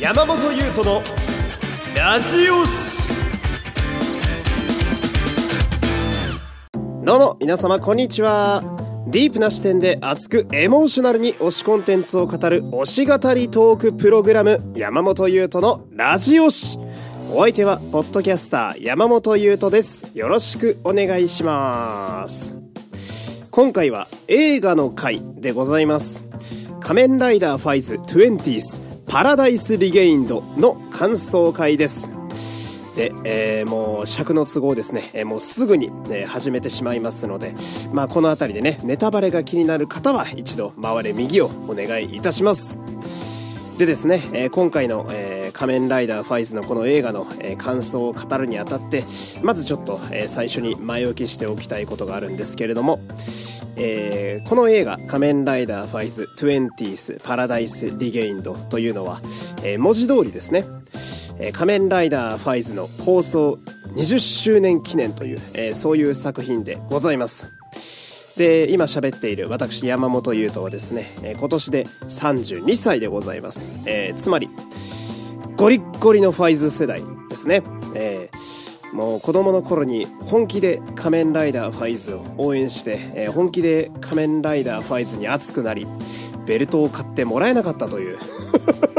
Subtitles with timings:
[0.00, 1.02] 山本優斗の
[1.96, 3.02] ラジオシ
[7.02, 8.62] どうも皆様こんにちは。
[9.08, 16.78] ディープな視点で熱くエモーショナルに推しコンテンツを語る推し語りトークプログラム山本優斗のラジオシ
[17.32, 20.08] お相手はポッドキャスター山本優斗です。
[20.14, 22.56] よろしくお願いします。
[23.50, 26.24] 今回は映画の回でございます。
[26.80, 32.12] 仮面ライダーファイズ 20th パラダイスリゲインドの感想会です
[32.94, 37.54] で、えー、もう尺の都合ですね、えー、もうすぐに、えー、始めてしまいますので、
[37.92, 42.78] まあこの辺りでね、ネタバレが気になる方は一度回れ右をお願いいたします。
[43.78, 47.26] でですね、えー、今回の、えー、仮面ライダーファイズのこの映画の、
[47.56, 49.02] 感想を語るにあたって、
[49.42, 53.00] まずちょっと、最初に前置きしておきたいことがあるんですけれども、
[53.74, 59.20] えー、この映画「仮面ライダーファイズ 20th パラダイスリゲインド」というのは、
[59.78, 60.64] 文字通りですね、
[61.52, 63.58] 仮面ライダーファイズの放送
[63.96, 67.48] 20周年記念という、そういう作品でございます。
[68.36, 74.48] で今喋っている私山本優斗はですね、今年で32歳でございます、えー、つまり
[75.58, 77.62] ゴリッゴリのファイズ世代ですね、
[77.96, 85.86] えーもう子供の頃に本気で仮面ライダーファイズを応援して、えー、本気で仮面ライダーファイズに熱くなり
[86.46, 88.18] ベルトを買ってもらえなかったという。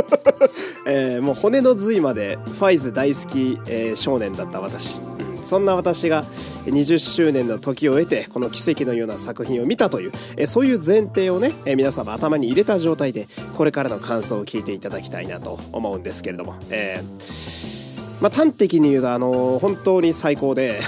[0.85, 4.99] えー、もう骨の髄までファイズ大好き、えー、少年だった私、
[5.43, 6.23] そんな私が
[6.65, 17.79] 20周年の時を経てこの奇跡のような作品を見たという、え、そういう前提をね、え皆様頭に入れた状態でこれからの感想を聞いていただきたいなと思うんですけれども、えー
[18.21, 20.79] まあ、端的に言うと、あの本当に最高で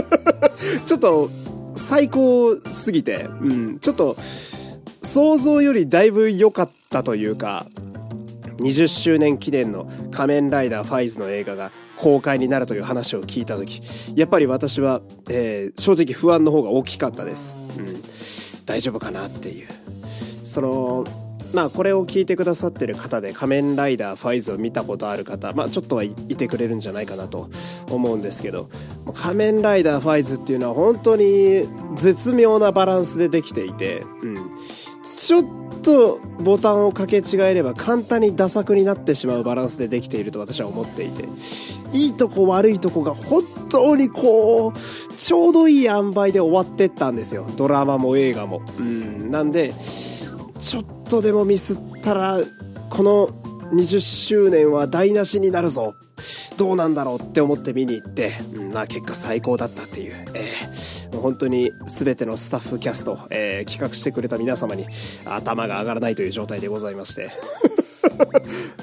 [0.86, 1.28] ちょっと、
[1.74, 4.16] 最高すぎて、うん、ちょっと、
[5.02, 7.66] 想像よりだいぶ良かったというか、
[8.58, 13.80] 20周年記念の仮面ライダーファイズの映画が公開になるという話を聞いた時、
[14.14, 17.54] やっぱり私は、えー、正直不安の方が大きかったです。
[17.78, 18.64] うん。
[18.66, 19.68] 大丈夫かなっていう。
[20.44, 21.04] その、
[21.54, 27.48] まあこれを聞いてくださってる方で仮面ライダーファイズを見たことある方、まあちょっとはいてくれるんじゃないかなと
[27.90, 28.68] 思うんですけど、
[29.14, 34.36] 仮面ライダーファイズっていうのは本当に絶妙なバランスでできていて、うん。
[35.16, 35.44] ちょっ
[35.82, 41.24] とボタンを掛け違えれば簡単にダ作になってしまうバランスでできていると私は思っていて、
[41.96, 44.72] いいとこ悪いとこが本当にこう、
[45.16, 47.46] ちょうどいい塩梅で終わってったんですよ。
[47.56, 48.62] ドラマも映画も。
[48.78, 49.28] うん。
[49.28, 49.72] なんで、
[50.58, 52.38] ちょっとでもミスったら、
[52.90, 53.28] この
[53.72, 55.94] 20周年は台無しになるぞ。
[56.58, 64.86] どうなんだろうって思って見に行って、うん、まあ結果最高だったっていう、えー、本当に全てのスタッフキャスト、えー、企画してくれた皆様に
[65.26, 67.30] 頭が上がらないという状態でございまして。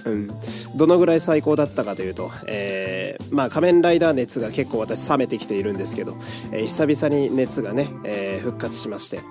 [0.05, 0.29] うん、
[0.75, 6.17] どのぐらい最高だったかというと、えー、まあ仮面ライダー熱が結構私冷めてきているんですけど、
[6.51, 9.21] えー、久々に熱がね、えー、復活しまして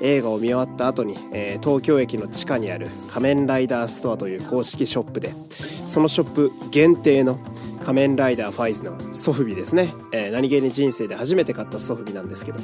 [0.00, 7.38] 映画を見終わった後に、え、東京駅の地下にある仮面ライダーストアという公式ショップでそのショップ限定の
[7.82, 12.58] 仮面ライダーファイズのソフビですね、えー、何気に人生で初めて買ったソフビなんですけど、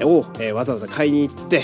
[0.00, 1.62] えー、を、えー、わざわざ買いに行って、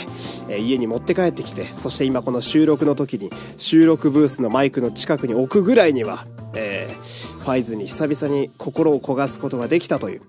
[0.49, 10.23] えー、家に持って帰ってきてそして今この収録の時に収録ブースのマイクの近くに置くぐらいには、えー、ファイズに久々に心を焦がすことができたという、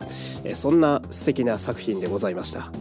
[0.43, 2.71] えー、そんな素敵な作品でございました。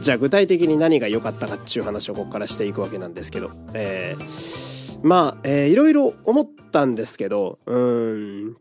[0.00, 8.56] じゃあ具体的に何が良かったかっていう話をここからしていくわけなんですけど、えー、まあ、えー、いろいろ思ったんですけど、うん、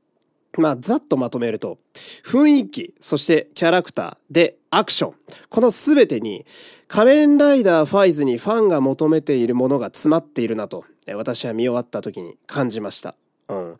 [0.59, 1.79] まあ、ざっとまとめると、
[2.23, 5.13] 雰囲気、そしてキャラクターでアクション。
[5.49, 6.45] このすべてに、
[6.87, 13.15] 仮面ライダーファイズにファンが求めているものが詰まっているなと、私は見終わった時に感じました。
[13.47, 13.77] うん。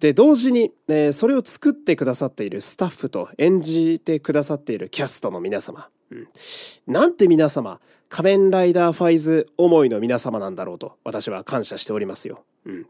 [0.00, 5.88] で、同時に、えー、それを作ってくださっているスタッフと演じてくださっているキャストの皆様。
[6.10, 6.28] うん。
[6.86, 12.44] なんて皆様、仮面ライダーファイズ思いの皆様なんだろうと、私は感謝しておりますよ。
[12.66, 12.86] うん。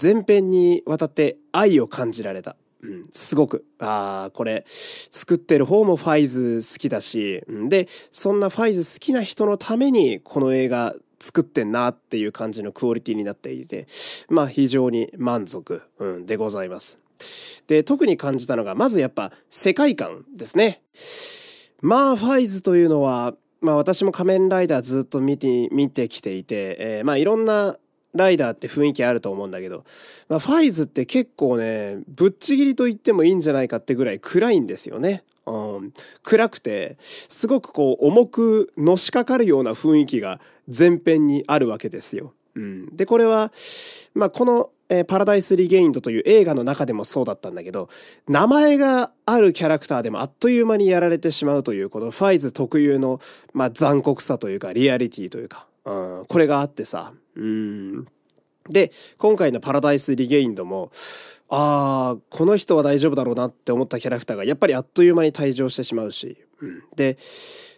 [0.00, 2.56] 前編にわたって愛を感じられた。
[2.82, 3.64] うん、すごく。
[3.80, 13.88] ああ、これ、作ってる方もファイズ好きだし、で、そんなファイズ好きな人のためにこの映画作ってんなっていう感じのクオリティになっていて、
[14.28, 17.00] まあ非常に満足、うん、でございます。
[17.66, 20.80] で、特に感じたのが、まずやっぱ世界観ですね。
[21.80, 27.76] まあ、ファイズというのは、まあ私も仮面ライダーずっと見て、見てきていて、えー、まあいろんな
[28.14, 29.84] ライダーって雰囲気あると思うんだけど、
[30.28, 35.24] まあ、ファイズって結構ね、ぶっちぎりと言ってもいいんじゃないかってぐらい暗いんですよね。
[35.46, 42.34] うん、暗くて、すごくこう重くのしかかるような雰囲気が前編にあるわけですよ。
[42.54, 43.52] うん、で、これは、
[44.14, 47.88] まあ、このえー、パラダイス・リゲインドという映画の中でもそうだったんだけど、
[48.26, 53.20] 名前があるキャラクターでもあっという間にやられてしまうという、このファイズ特有の、
[53.52, 58.06] まあ、残酷さというか、リアリティというか、うん、これがあってさ、うん。
[58.68, 60.90] で、今回のパラダイス・リゲインドも、
[61.48, 67.16] ああ、この人は大丈夫だろうなって思ったキャラクターがやっぱりあっという間に退場してしまうし、うん、で、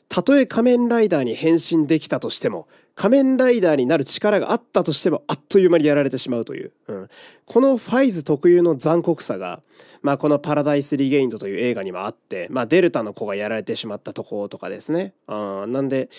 [0.08, 2.66] たとえ仮面ライダーに変身できたとしても、
[3.00, 6.72] 仮面ライダーになる力があったとしても、あっという間にやられてしまうという。
[6.86, 7.08] うん、
[7.46, 9.62] このファイズ特有の残酷さが、
[10.02, 15.14] まあこのパラダイス・リゲインドという映画にもあって、まあデルタの子がやられてしまったとことかですね。
[15.26, 16.10] あなんで、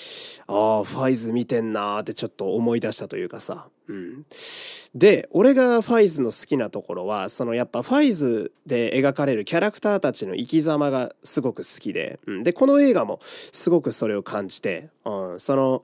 [0.48, 3.68] ああ、ファイズ見てんなってちょっと思い出したというかさ。
[3.88, 4.26] うん。
[4.96, 15.84] で、俺がファイズの好きなところは、そのやっぱファイズで描かれるキャラクターたちの生き様がすごく好きで、うん、で、この映画もすごくそれを感じて、うん、その、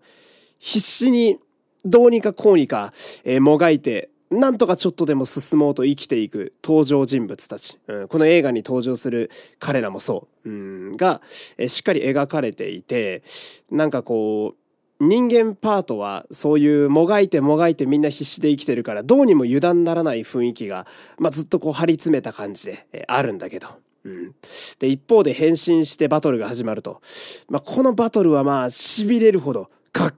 [0.60, 1.38] 必死に
[1.86, 2.94] どうにかこうにか、
[3.24, 11.22] えー、もがいて、なんとかちょっとでも進もうと生きていく登場人物たち、うん、この映画に登場する彼らもそう、うん、が、
[11.58, 13.24] えー、しっかり描かれていて、
[13.72, 14.56] なんかこう、
[15.00, 20.88] 人間パートはそういうもがいてもがいてみんな必死で生きてるからどうにも油断ならない雰囲気が、
[21.20, 23.68] まあ、ずっとこう張り詰めた感じで、えあるんだけど。
[24.06, 24.36] うん、
[24.80, 27.02] で一方で変身してバトルが始まると、
[27.50, 29.70] まあ、このバトルはまあ痺れるほど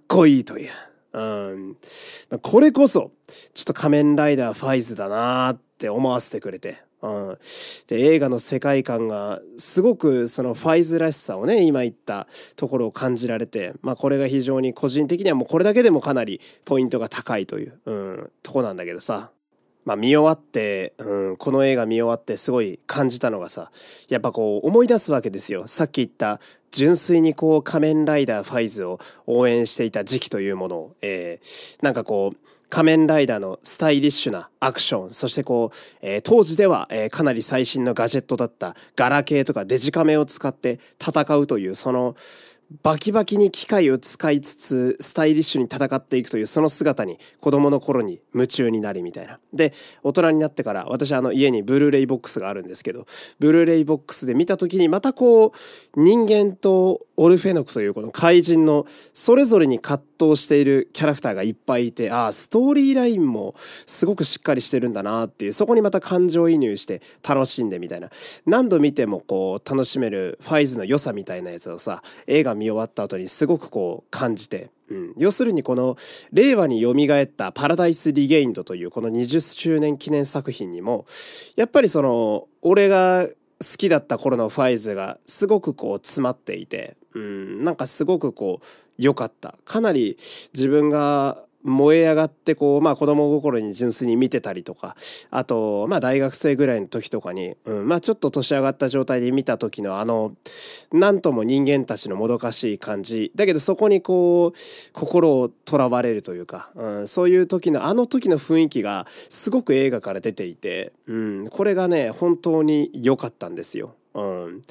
[0.09, 0.71] こいいという。
[1.13, 1.77] うん、
[2.41, 3.11] これこそ
[3.53, 6.77] ちょっと仮面ライダーファイズだなって思わせてくれて。
[7.01, 7.38] うん、
[7.88, 12.27] で映画の世界観がすごくそのファイズらしさをね今言った
[12.57, 19.31] ところを感じられて、まあ、これが非常に個人的にはもうこれだけでもかなりポイントが高いという、うん、とこなんだけどさ、
[19.89, 23.71] まあ、見終わって、うん、この映画見終わってすごい感じたのがさ
[24.07, 25.65] やっぱこう思い出すわけですよ。
[25.65, 26.39] さっき言った
[26.69, 32.38] 純粋にこう仮面ライダーファイズを応援していた時期というものを、えー、なんかこう
[32.69, 42.15] 仮面ライダーのスタイリッシュなアクション、そしてこう、えー、当時では、えー、かなり最新のガジェットだったガラケーとかデジカメを使って戦うという、その、
[42.83, 49.39] バキバキに機械を使いつつスタイリッシュに戦っていくというその姿に子供の頃に夢中になりみたいな。
[49.51, 49.74] で、
[50.04, 53.07] 大人になってから私あの家にブルーレイボックスがあるんですけど、
[53.39, 55.51] ブルーレイボックスで見た時にまたこう
[55.95, 68.10] 人間とオルフェノクというこの怪人のそれぞれに葛藤しているキャラクターがいっぱいいて、ああ、ストーリーラインもすごくしっかりしてるんだなっていう、そこにまた感情移入して楽しんでみたいな。
[68.45, 75.95] 何度見てもこう楽しめるファイズの良さみたいなやつをさ、映画見終わった後にすごくこう感じて、うん、要するにこの
[76.31, 81.06] 令和によみがえったパラダイス・リゲインドというこの20周年記念作品にも
[81.56, 83.33] やっぱりその俺が好
[83.77, 88.65] きだった頃のファイズがすごくこう詰まっていて、うん、なんかすごくこう
[88.97, 89.56] 良かった。
[89.65, 90.17] かなり
[90.53, 94.95] 自分が燃え上がってこう、まあ子供心に純粋に見てたりとか、
[95.29, 100.33] あと、まあ大学生ぐらいの時とかに、うん、まあちょっと年上がった状態で見た時のあの、
[100.91, 103.31] なんとも人間たちのもどかしい感じ。
[103.35, 104.57] だけどそこにこう、
[104.94, 113.95] 心をとらわれるというか、うん、そういう時の、あの時の雰囲気がすごく映画から出ていて、うん、これがね、本当に良かったんですよ。
[114.13, 114.61] うん。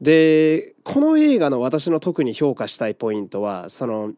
[0.00, 4.12] で、この映画の私の特に評価したいポイントは、その、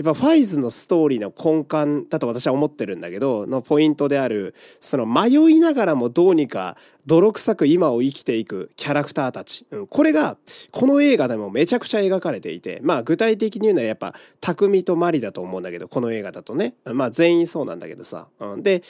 [0.00, 9.66] やっぱファイズのストーリーの根幹だと私は思ってるんだけど、のポイントである、その迷いながらもどうにか泥臭く今を生きていくキャラクターたち。
[9.70, 10.38] うん、これが、
[10.70, 16.76] この映画でもめちゃくちゃ描かれていて、まあ具体的に言うならやっぱ、匠とマリだと思うんだけど、この映画だとね。
[16.86, 18.28] まあ全員そうなんだけどさ。
[18.40, 18.82] うん、で、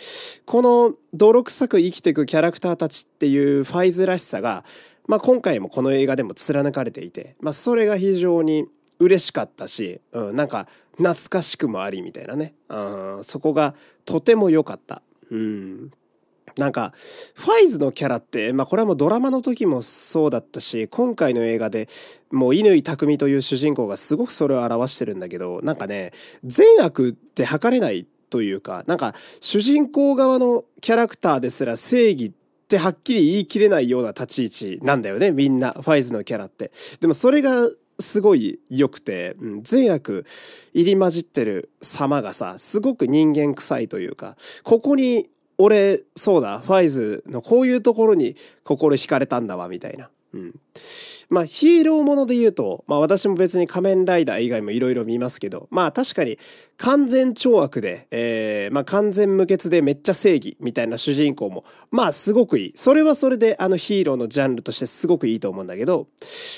[0.46, 4.64] この泥臭く生きていくキャラクターたちっていうファイズらしさが、
[5.08, 8.68] まあ今回もこの映画でも貫かれていて、まあそれが非常に
[9.00, 10.68] 嬉しかったし、うん、なんか
[11.00, 12.54] 懐かしくもありみたいなね。
[12.68, 15.02] うん、そこがとても良かった。
[15.30, 15.90] うん。
[16.56, 16.92] なんか、
[17.34, 21.88] ファイズのキャラって、まあこれはもうドラマの時もそうだったし、今回の映画で
[22.30, 26.12] もう乾匠という主人公がすごくそれを表してるんだけど、なんかね、
[26.44, 32.32] 善悪って測れないというか、なんか主人公側のキャラクターですら正義っ
[32.68, 36.70] てはっきり言い切れないような立ち位置なんだよね、みんな、ファイズのキャラって。
[37.00, 37.68] でもそれが
[38.00, 40.24] すごい良くて、うん、善悪
[40.72, 45.28] 入り混じってる様がさ、すごく人間臭いというか、ここに
[45.58, 50.10] 俺、そうだ、ファイズのこういうところに心惹かれたんだわ、みたいな。
[50.32, 50.54] うん。
[51.30, 56.38] まあヒーローもので言うと、まあ私も別に仮面ライダー以外もいろいろ見ますけど、まあ確かに
[56.76, 62.72] 完全懲悪で、えー、まあ完全無欠でめっちゃ正義みたいな主人公も、まあすごくいい。
[62.74, 66.08] それはそれであのヒーローのジャンルとしてすごくいいと思うんだけど、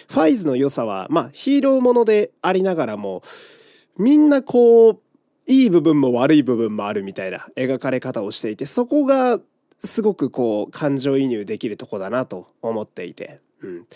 [0.08, 3.22] ファイズの良さは、まあヒーローものでありながらも、
[3.98, 5.00] みんなこう、
[5.46, 9.38] いい部分も悪い部分もあるみたいな描かれ方をしていて、そこが
[9.80, 13.40] すごくこう感情移入できるとこだなと思っていて。
[13.62, 13.87] うん。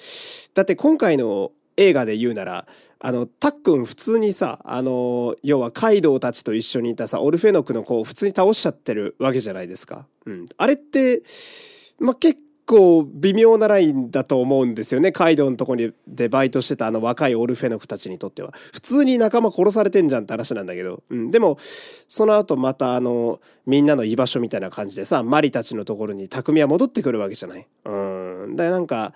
[0.54, 2.66] だって今回の映画で言うなら、
[2.98, 10.06] あの、たっくん普通にさ、あの、要はカイドウたちと一緒にいたさ、オルフェノクの子を普通に倒しちゃってるわけじゃないですか。
[10.24, 10.46] うん。
[10.56, 11.22] あれって、
[11.98, 15.12] まあ、結構微妙なラインだと思うんですよね。
[15.12, 18.52] カイドウのとこにでバイトしてたあの若いオルフェノクたちにとっては。
[18.72, 21.02] 普通に仲間殺されてんじゃんって話なんだけど。
[21.08, 21.30] うん。
[21.30, 27.66] でも、その後またあの、みんなの居場所みたいな感じでさ、マリたちのところに匠は戻ってくるわけじゃない。
[27.84, 28.56] うん。
[28.56, 29.12] で、なんか、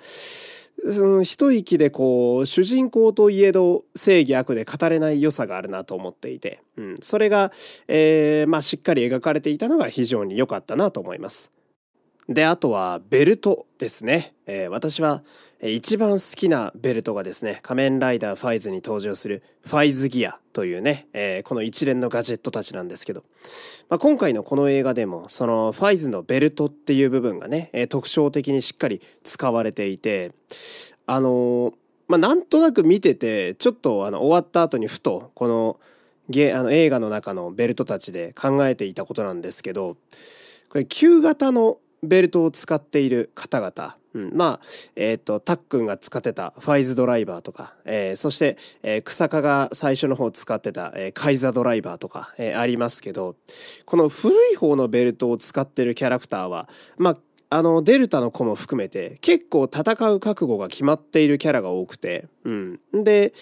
[0.82, 7.52] その一息でこう、主人公といえど正義悪で語れない良さがあるなと思っていて、うん、それが、
[7.86, 11.52] えー、まあしっかり描かれていたのが非常に良かったなと思います。
[12.30, 14.34] で、あとはベルトですね。
[14.46, 15.24] えー、私は
[15.60, 23.24] 一番好きなベルトがですね、仮面ライダーファイズに登場するファイズギアというね、えー、この一連のガジェットたちなんですけど、
[23.88, 30.30] まあ、今回のこの映画でも、そのファイズのベルトっていう部分がね、えー、特徴的にしっかり使われていて、
[31.06, 31.74] あの、
[32.06, 35.80] まあ、なんとなく見てて、ちょっとあの終わった後にふと、この
[36.28, 39.96] ゲあの映画の中のベルトたちで考えていたことなんですけど、
[40.68, 44.60] これ旧型のベルトを使っている方々、うん、まあ、
[44.96, 53.36] えっ、ー、と、タックンが使ってたファイズドライバーとか、えー、そして、えー、草加が最初の方使ってた、えー、カイザドライバーとか、えー、ありますけど、
[53.84, 57.16] この古い方のベルトを使ってるキャラクターは、まあ、
[57.52, 62.80] あの、デルタの子も含めて、結構戦う覚悟が決まっているキャラが多くて、うん。
[62.92, 63.32] で、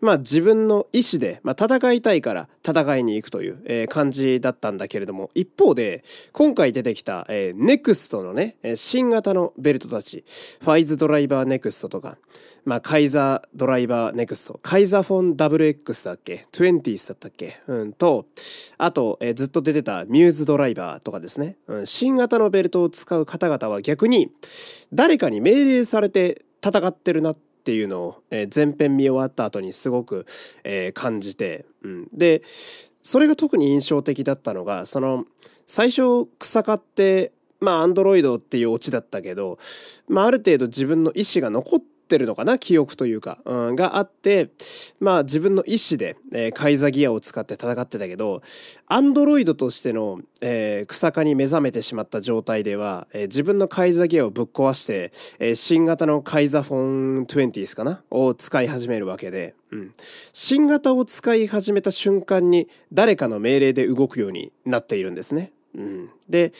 [0.00, 10.24] まあ自分の意思で、まあ戦いたいから戦いに行くという、えー、感じだったんだけれども、一方で、今回出てきた、えー、ネクストのね、新型のベルトたち、
[10.60, 12.18] ファイズドライバーネクストとか、
[12.64, 18.26] まあカイザードライバーネクスト、カイザフォン WX だっけ ?20s だったっけうんと、
[18.76, 24.30] あと、えー、ずっと出てたミューズドライバーとかですね、うん、新型のベルトを使う方々は逆に、
[24.92, 30.24] 誰かに命令されて戦ってるなってっていうのを、えー、前編見終わった後にすごく、
[30.64, 32.40] えー、感じて、うん、で
[33.02, 35.26] それが特に印象的だったのがその
[35.66, 39.58] 最初草刈ってまあアンドロイドっていうオチだったけど、
[40.08, 42.58] まあ、ある程度自分の意思が残ってってるのかな？
[42.58, 44.48] 記憶というか、うん、があって、
[44.98, 48.40] まあ自分の意思で、えー、カイザギアを使って戦ってたけど、
[48.86, 58.02] アンドロイドとしての、えー、草加に目覚めてしまった状態では、えー、自分のカイザギアをぶっ壊して、えー、新型のカイザフォン20ですかな？
[58.10, 59.92] を使い始めるわけで、うん。
[60.32, 65.52] 新型を使い始めた瞬間に誰かの命令で動くようになっているんですね。
[65.78, 66.52] うん、で、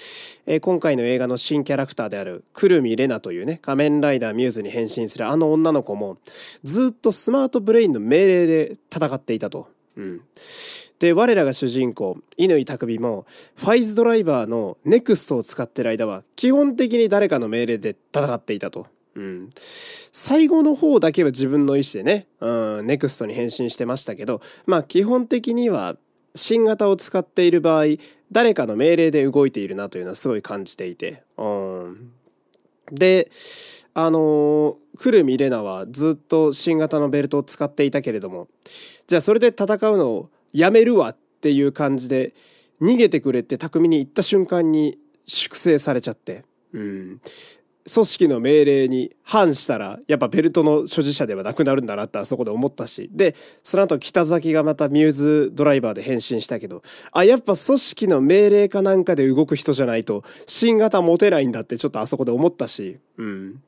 [0.46, 6.18] えー、今回の映画の新キャラクターであるくるみレナというね仮面ライダーミューズに変身するあの女の子も
[6.62, 9.68] ずっとスマートブレインの命令で戦っていたと。
[9.96, 10.20] うん、
[11.00, 18.86] で我らが主人公乾匠もファイズドライバーのネクストを使ってる間は基本的に誰かの命令で戦っていたと。
[19.16, 25.96] うん、最後の方だけは自分の意思でね、うん、ネクストに変身してましたけどまあ基本的には
[26.38, 27.84] 新型を使っている場合
[28.32, 31.22] 誰かの命令で動いているなというのはすごい感じていて。
[31.36, 32.12] うん、
[32.90, 33.30] で
[33.94, 38.46] あのー、クルミレナはずっと新型のベルトを使っていたけれども
[39.08, 42.32] じゃあそれで戦うのをやめるわっていう感じで
[42.80, 46.44] 逃げてくれって巧みに言った瞬間に粛清されちゃって。
[46.72, 47.20] うん。
[47.92, 53.10] 組織の命令に反したらやっぱベルトの所持者ではなくなるんだなってあそこで思ったし。
[53.12, 62.98] でその後北崎がまたミューズドライバーで変身したけどあやっぱ組織の命令かなんかで動く人じゃないと新型持てないんだってちょっとあそこで思ったし。
[63.18, 63.62] うん。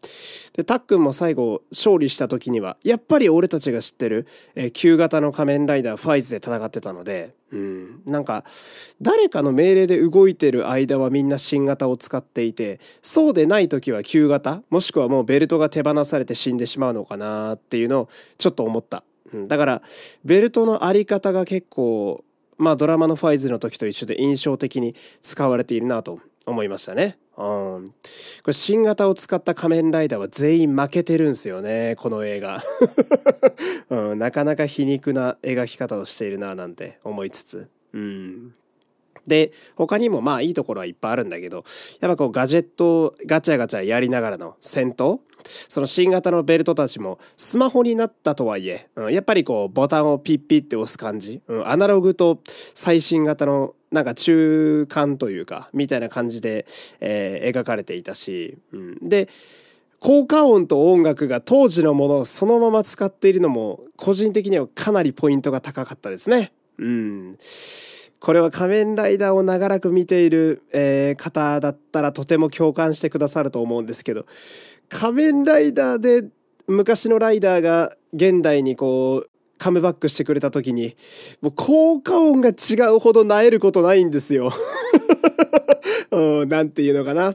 [0.56, 8.02] で、たっくんも最後勝利した時には、やっぱり俺たちが知ってる、えー、旧型の仮面ライダーファイズで戦ってたので、うん。
[8.06, 8.44] なんか、
[9.02, 19.02] 誰かの命令で動いてる間はみんな新型を使っていて、そうでない時は旧型、もしくはもうベルトが手放されて死んでしまうのかなっていうのをちょっと思った。
[19.32, 19.82] うん、だから、
[20.24, 22.24] ベルトのあり方が結構、
[22.56, 27.18] まあドラマのファイズの時と一緒で印象的に使われているなと思いましたね。
[27.40, 27.88] うん。
[27.88, 27.94] こ
[28.48, 32.62] れ新型を使った仮面ライダーは全員負けてるんすよね、この映画。
[33.88, 37.68] うん、なかなか皮肉な描き方をしているななんて思いつつ。
[37.94, 38.54] うん。
[39.30, 41.64] で、他にもまあいいところはいっぱいあるんだけど、
[42.00, 45.20] やっぱこうガジェットガチャガチャやりながらの戦闘
[45.68, 52.40] その新型のベルトたちもスマホになったとはいえ、うん、やっぱりこうボタンをピッピッて押す感じ、うん、アナログと
[52.74, 56.64] 最新型のなんか中間というか、みたいな感じで、
[57.00, 59.28] えー、描かれていたし、うん、で、
[59.98, 66.52] 効果音と音楽が当時のものをそのまま使っているのも個人的にはかなりポイントが高かったですね。
[66.78, 67.36] うん。
[68.20, 74.26] これは仮面ライダーを長らく見ている、えー、方だったらとても共感してくださると思うんですけど、
[74.90, 76.28] 仮面ライダーで
[76.66, 80.94] 昔のライダーが現代にこう、カムバックしてくれた時に、
[81.40, 84.52] もう効果音が違うほど萎えることないんですよ。
[86.12, 87.34] うん、なんていうのかな。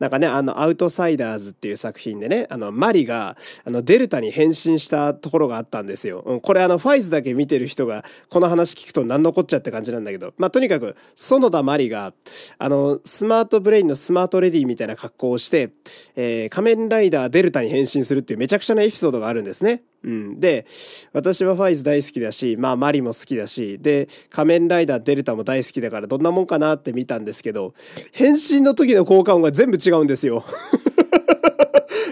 [0.00, 6.22] なんかね、あの、アウトサイダーズっていう作品でね、あの、マリが、あの、デルタに変身したところがあったんですよ。
[6.26, 12.14] うん、これあの、ファイズだけ見てる人が、この話聞くと何のこっちゃって感じなんだけど、まあ、とにかく、園田マリが、
[12.58, 15.70] あの、スマートブレインのスマートレディみたいな格好をして、
[16.16, 19.82] えー、仮面ライダーデルタに変身するっていうめちゃくちゃなエピソードがあるんですね。
[20.02, 20.40] うん。
[20.40, 20.66] で、
[21.12, 27.74] 私はファイズ大好きだし、まあマリも好きだし、で、仮面ライダーデルタも大好きだからどんなもんかなって見たんですけど、
[28.12, 30.44] 変身の時の効果音が全部違違うんですよ。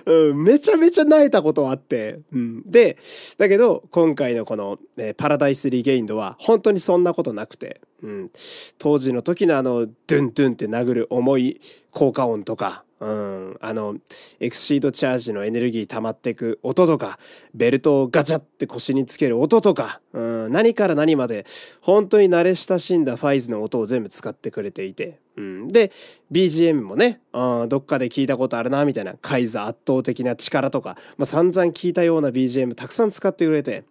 [0.07, 2.21] うん、めちゃめちゃ泣いたことあって。
[2.33, 2.97] うん、で、
[3.37, 8.31] だけど、今回のこの、えパラダイスリゲインドは、本当にそんなことなくて、うん、
[8.79, 13.97] 当時の時のあの、ドゥンドゥンって殴る重い効果音とか、うん、あの、
[14.41, 17.19] エクシードチャージのエネルギー溜まってく音とか、
[17.55, 21.45] ベルトをガチャって腰につける音とか、うん、何から何まで、
[21.81, 25.93] 本当に慣れ親しんだファイズの音を全部使ってくれていて、うん、で、
[26.33, 33.85] BGM もね、うん、どっかで聞いたことあるな、みたいな、カイザー圧倒的な力とか、まあ、散々聞いたような BGM たくさん使ってくれて、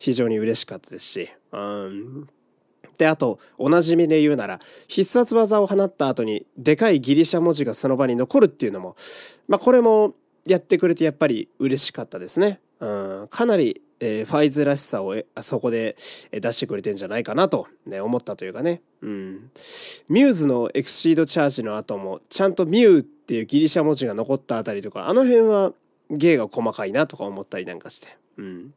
[0.00, 2.28] 非常に嬉しかったですし、うん
[2.98, 8.96] で、あと、おなじみで言うなら、必殺技を放った後に、でかいギリシャ文字がその場に残るっていうのも、
[9.48, 10.14] まあ、これも
[10.46, 12.60] やってくれてやっぱり嬉しかったですね。
[12.80, 15.96] うん、かなり、えー、ファイズらしさをそこで
[16.32, 18.80] 出してくれてんじゃないかなと、ね、思ったというかね。
[19.02, 19.50] うん。
[20.08, 25.72] ミューズのエクシードチャージの後も、ちゃんとミューっていうギリシャ文字が残ったあたりとか、あの辺は
[26.10, 28.08] 芸が細かいなとか思ったりなんかして。
[28.38, 28.74] うん。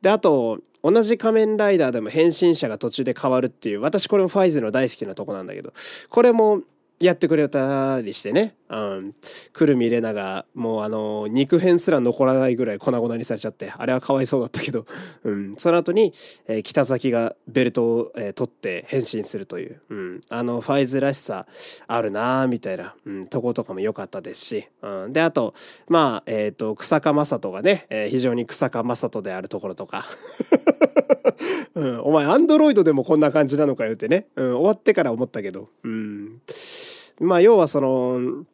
[0.00, 5.72] で、あと、同じ仮面ライダーでも変身者が途中で変わるっていう、私これもファイズの大好きなとこなんだけど、
[6.08, 6.62] これも
[7.00, 8.54] やってくれたりしてね。
[8.70, 9.14] うん。
[9.52, 14.86] くるみれなが、もうあの、肉片すら残らないぐらい粉々にされちゃって、あれはかわいそうだったけど、
[15.24, 15.54] うん。
[15.56, 16.12] その後に、
[16.46, 20.20] えー、北崎がベルトを、えー、取って変身するという、うん。
[20.30, 21.46] あの、ファイズらしさ
[21.86, 25.12] あるなーみたいな、うん、とことかも良かったですし、うん。
[25.12, 25.54] で、あと、
[25.88, 30.04] まあ、えっ、ー、と、草加正人がね、えー、非常に草加正人であるところとか、
[31.74, 36.40] うん、お前アンドロイドでもこんな感じなのかよってね、うん、終わってから思ったけど、うん。
[37.20, 38.44] まあ要はその、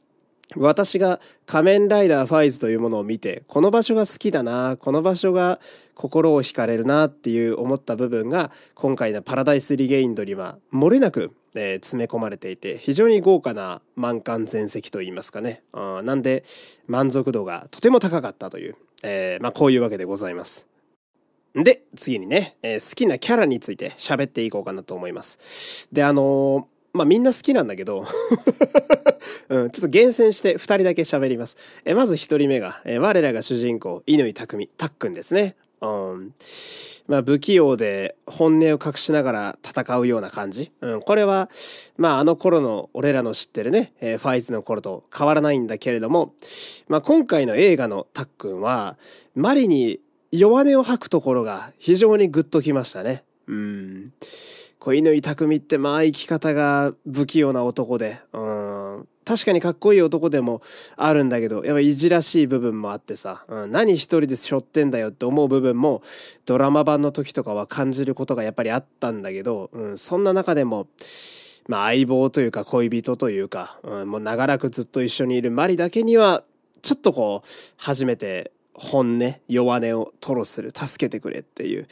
[0.57, 5.59] 私が仮面ライダーファイズというものを見て、この場所が好きだな、この場所が
[5.95, 15.63] 心を惹かれるなっていう思った部分が、今回のパラダイスリゲインドには漏れなく、えー、詰め込まれていて、非常に豪華な満館全席といいますかね。
[15.73, 16.45] あなんで、
[16.87, 20.67] 満足度がとても高かったという、えー、まあこういうわけでございます。
[21.55, 25.89] で、次にね、えー、好きなキャラについて喋っていこうかなと思います。
[25.93, 28.07] で、あのまあみんな好きなんだけど
[29.49, 31.57] うん、ちょっと厳選して2人だけ喋ります。
[31.85, 35.57] えまず1人目が、え我らが主人公、乾匠、たっくんですね。
[35.83, 36.35] うん。
[37.07, 40.73] まあ不器用で本音を隠しながら戦うような感じ。
[40.81, 41.03] うん。
[41.03, 41.51] これは、
[41.99, 46.33] まああの頃の俺らの知ってるね、えー、ファイズの頃と変わらないんだけれども、
[46.89, 48.97] まあ今回の映画のたっくんは、
[49.35, 50.01] マリに
[50.33, 53.25] 弱音を吐くところが非常にグッときましたね。
[53.47, 54.13] うん。
[54.85, 59.09] 小犬匠ってまあ生き方が不器用な男で、うん。
[59.25, 60.61] 確かにかっこいい男でも
[60.99, 66.03] あるんだけど、やっぱいじらしい部分もあってさ、うん、何一人で背負ってんだよって思う部分も
[66.45, 70.87] ドラマ版の時とかは感じることがやっぱりあったんだけど、うん、そんな中でも、
[71.67, 76.45] まあ相棒というか恋人というか、うん、もう長らくずっと一緒にいるマリだけには、
[76.83, 81.87] ちょっとこう、初めて本音、弱音を吐露する、助けてくれっていう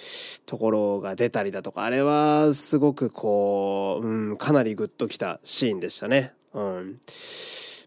[0.46, 6.34] ところが出たりだとか、あれはすごくこう、うん、かなりグッときたシーンでしたね。
[6.52, 6.98] うん。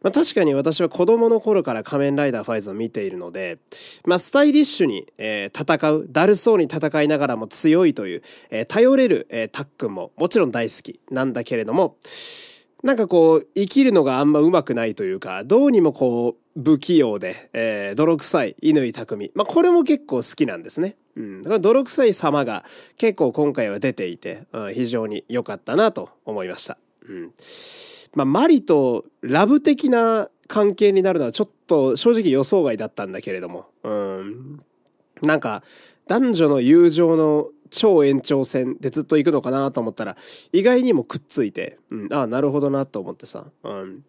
[0.01, 3.57] まあ、確かに私は子供の頃から仮面ライダーファイズを見ているので、
[4.05, 11.97] まあ、スタイリッシュに、えー、戦う、だるそうに戦いながらも強いという、えー、頼れる、えー、タックンももちろん大好きなんだけれども、
[12.83, 19.31] なんかこう、生きるのがあんま上手くないというか、どうにもこう、不器用で、えー、泥臭い乾匠。
[19.35, 20.95] まあ、これも結構好きなんですね。
[21.15, 21.43] うん。
[21.43, 22.63] だから泥臭い様が
[22.97, 26.77] 結構今回は出ていて、うん、非常に良かったなと思いました。
[27.07, 27.31] うん。
[28.15, 34.61] まあ、マリとラブ的な関係になるのはちょっと正直予想外だったんだけれども、うん。
[35.21, 35.63] なんか、
[36.07, 40.15] 男女の友情の超延長戦でずっと行くのかなと思ったら、
[40.51, 43.45] 意外にもくっついて、うん、ああ、なるほどなと思ってさ。
[43.63, 44.03] うん。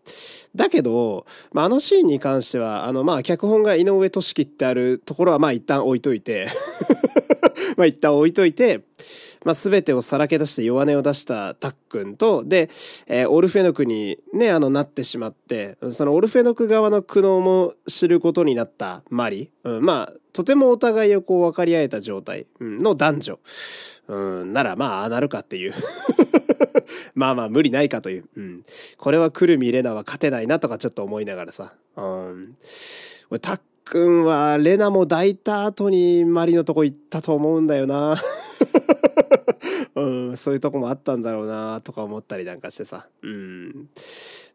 [0.55, 6.49] だけど、まあ、あのシーンに関しては、あの、まあ、脚本が井上俊樹ってあるところは、まあ、一旦置いといて
[7.77, 8.83] まあ、一旦置いといて、
[9.47, 12.69] まあ、全てをさらけ出して弱音を出したタックンと、で、
[13.07, 19.49] えー、オルフェノクにね、あの、なってしまって、そのオルフェノク側の苦悩も知ることになったマリ。
[19.63, 23.39] うん、まあ、とてもお互いをこう分かり合えた状態の男女。
[24.09, 25.75] うん、ならまあ、ああなるかっていう
[27.15, 28.25] まあまあ、無理ないかという。
[28.37, 28.65] うん。
[28.99, 31.73] これはくるみレナは勝てないなとかちょっと思いながらさ。
[31.97, 32.57] うん。
[33.41, 38.17] タッくんはレナも抱いた後にマリのとこ行ったと思うんだよな。
[39.95, 43.09] うん、そういうとこもあったんだろうなとか思ったりなんかしてさ。
[43.23, 43.89] うん。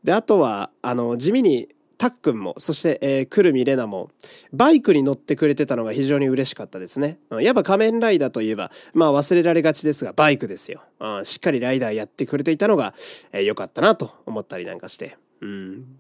[0.04, 1.69] で、あとは、あの、地味に
[2.02, 4.10] たっくんも、そして、えー、くるみれなも、
[4.52, 7.19] バイクに乗ってくれてたのが非常に嬉しかったですね。
[7.30, 10.82] うんやっぱ仮面ライダーといえば、まあ忘れられがちですが、バイクですよ。
[11.00, 12.95] うん、しっかりライダーやってくれていたのが、
[13.32, 15.15] えー、良かったなと思ったりなんかして。
[15.41, 16.00] うん。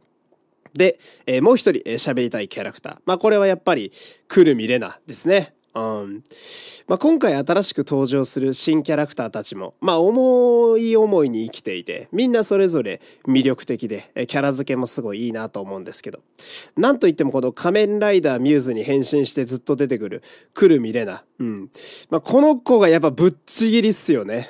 [0.73, 0.97] で、
[1.27, 2.97] えー、もう一人喋、えりたいキャラクター。
[3.05, 3.91] まあこれはやっぱり、
[4.27, 5.53] くるみれなですね。
[5.73, 6.23] うん。
[6.87, 16.19] まあ、今回新しく登場する新キャラクターたちも、まあ、思い思いに生きていてみんなそれぞれ魅力的でキャラ付けもすごいいいなと思うんですけど。
[16.75, 21.69] なんといってもこの仮面ライダーミューズに変身してずっと出てくるくるみれな、うん。
[22.09, 24.49] まあ、この子がやっぱぶっちぎりっすよね。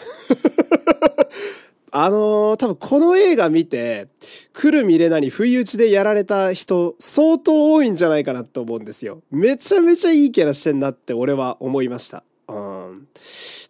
[1.93, 4.07] あのー、多分この映画見て、
[4.53, 9.21] 来るみれなに不意打ちでやられた人、相当多いんじゃないかなと思うんですよ。
[9.29, 12.23] めちゃめちゃいいキャラしてんなって俺は思いました。
[12.47, 13.07] うん。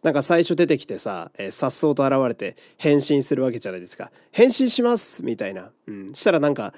[0.04, 4.12] なんか最初出てきてさ、えー、さっと現れて変身するわけじゃないですか。
[4.32, 5.72] 変身しますみたいな。
[5.88, 6.14] うん。
[6.14, 6.74] したらなんか、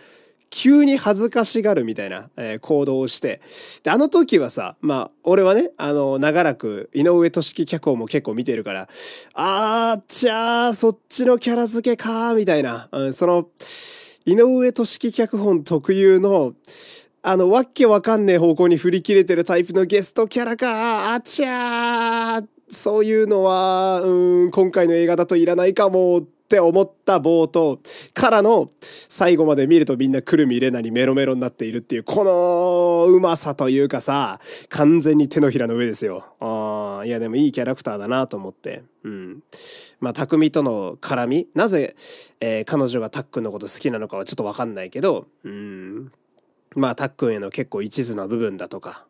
[0.56, 3.42] 急に恥ずかしがるみたいな、えー、行動をして。
[3.82, 8.88] で、あの時はさ、まあ、俺はね、あの、長らく、井上俊樹脚本も結構見てるから、
[9.34, 13.50] あー、じゃあ、そっちのキャラ付けかーみたいな、うん、その、
[14.26, 16.54] 井上俊樹脚本特有の、
[17.24, 27.80] あの、わけわかんねえ方向に振り切れてるタイプのゲストキャラか、あちゃー、そういうのは、うん、今回の映画だといらないかも、っって思った冒頭
[28.14, 36.26] からの最後まで見るとみんなくるみれなにメロメロになっているっていうこのうまさというかさ完全に手のひらの上ですよ。
[36.40, 38.84] あいやでもいいキャラクターだなと思って。
[39.04, 39.44] うん。
[40.00, 41.48] まあ匠との絡み？
[41.56, 41.96] なぜ、
[42.40, 46.12] えー、彼女がタックンのこと好きなのかはちょっとわかんないけどうん
[46.76, 49.06] まあ、たっくんへの結構一途な部分だとか、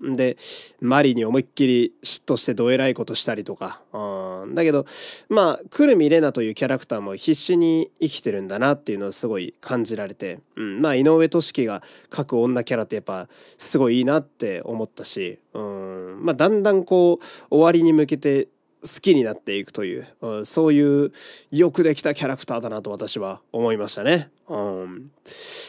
[0.00, 0.36] うん、で、
[0.80, 4.86] マリに思いっきり嫉妬してどえらいことしたりとか、うん、だけど、
[5.28, 11.82] まあ、くるみれなというキャラクターも必死に生きてるんだなっていうのをすごい感じられて、うん、まあ、井上俊樹が
[12.14, 17.18] 書く女キャラってやっぱすごいいいなって思ったし、うん、まあ、だんだんこう、
[17.50, 18.46] 終わりに向けて
[18.82, 21.12] 好きになっていくという、うん、そういう
[21.50, 24.30] よくできたキャラクターだなと私は思いましたね。
[24.48, 25.10] うん、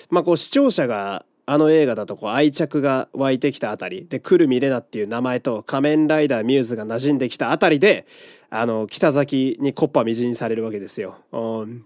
[0.10, 8.06] まあこう視聴者があの映画だとこう愛着が湧いてきたあたりで来る見れなっていう名前と仮面ライダーミューズが馴染んできたあたりで
[8.50, 11.18] あの北崎にコッパみじんにされるわけですよ。
[11.32, 11.84] うん、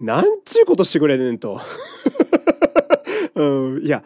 [0.00, 1.60] なんちゅうことしてくれねんと。
[3.34, 4.02] うん、いや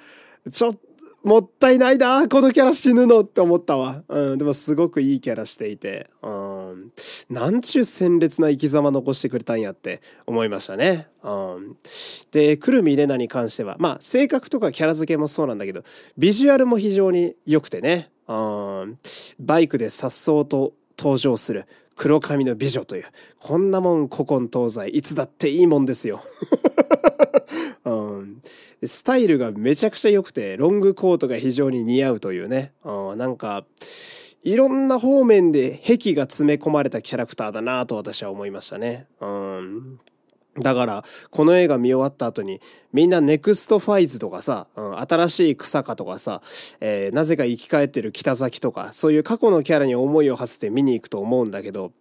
[0.50, 0.80] ちょっと
[1.24, 4.02] もったいないなこのキャラ死ぬのって思ったわ。
[4.08, 6.92] うん、でもすごくいいキャラしていて、うん、
[7.30, 11.08] なんちゅう鮮烈な生き様残してくれたんやって思いましたね。
[11.22, 11.30] う
[11.60, 11.76] ん、
[12.32, 15.84] で、くるみれなに関しては、まあ性格とかキャラ付けもそうなんだけど、
[16.18, 18.98] ビジュアルも非常に良くてね、うん、
[19.38, 23.04] バイクで颯爽と登場する黒髪の美女という、
[23.38, 26.22] こんなもん古今東西いつだっていいもんですよ。
[27.84, 27.90] う
[28.22, 28.42] ん、
[28.84, 32.72] スタイルがめちゃくちゃ良くて、ロングコートが非常に似合うというね。
[32.84, 33.64] うん、なんか、
[34.44, 39.06] いろんな方面で癖が詰め込まれたキャラクターだなと私は思いましたね。
[39.20, 40.00] うん
[40.58, 42.60] だから、この映画見終わった後に、
[42.92, 46.42] みんなネクストファイズとかさ、うん、新しい草かとかさ、
[46.80, 51.92] えー、なぜか生き返ってる北崎とか、そういう過去のキャラに思いを馳せて見に行くと思うんだけど、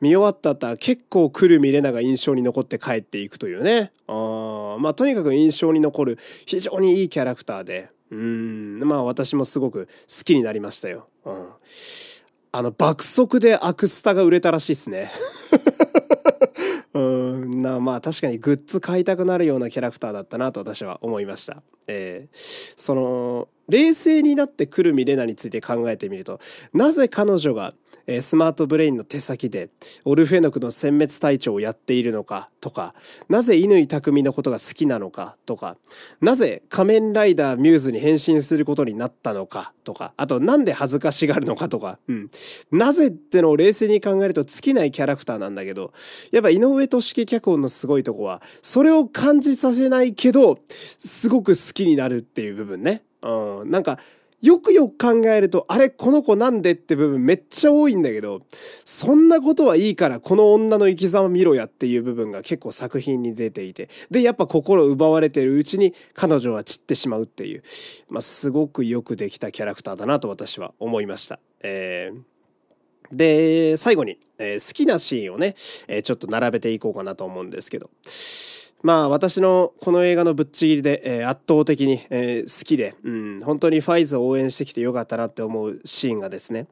[0.00, 3.92] 見終わった後は結構来る見れなが印象に残って帰っていくというね。
[4.08, 11.06] あまあ、とにかく印象に残る非常にいいキャラクターで、うん、まあ私もすごく好きになりましたよ。
[11.24, 11.46] うん。
[12.52, 15.12] あの、爆速でアクスタが売れたらしいっすね。
[16.92, 21.62] うんなまあ確かにグッズ買いたくなるようなキャラクターだったなと私は思いました。
[21.86, 26.40] えー、その冷静になってくるみれなについて考えてみると
[26.72, 27.72] なぜ彼女が
[28.12, 29.70] えスマートブレインの手先で
[30.04, 32.94] オルフェノクの殲滅隊長をやっているのかとか、
[33.28, 35.76] なぜ乾匠のことが好きなのかとか、
[36.20, 42.30] なぜ仮面ライダーミューズに変身することになったのかとか、あとなんで恥ずかしがるのかとか、うん。
[42.72, 45.92] なぜってのを冷静に考えると尽きないキャラクターなんだけど、
[46.32, 53.02] やっぱ井上俊樹脚本のすごいとこは、それを感じさせないけど、すごく好きになるっていう部分ね。
[53.22, 53.70] うん。
[53.70, 53.98] なんか、
[54.42, 58.40] よくよく考えると、あれ、この子なんでって部分めっちゃ多いんだけど、
[58.86, 67.62] そんなことはいいからこの女の生き様見ろやっていう部分が結構作品に出ていて、で、やっぱ心奪われてるうちに彼女は散ってしまうっていう、
[68.08, 71.38] まあ、すごくよくできたキャラクターだなと私は思いました。
[71.62, 72.22] えー
[73.12, 75.56] で、最後に、えー、好きなシーンをね、
[75.88, 77.90] えー、ちょっと並べていこうかなと思うんですけど、
[78.82, 86.66] まあ私のこの映画のぶっちぎりで、えー、圧倒的に、えー、好きで、うん、本当にファイズを応援してきてよかったなって思うシーンがですね、